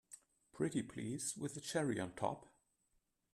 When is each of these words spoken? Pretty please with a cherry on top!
Pretty 0.51 0.81
please 0.81 1.37
with 1.37 1.55
a 1.57 1.61
cherry 1.61 1.99
on 1.99 2.13
top! 2.13 2.47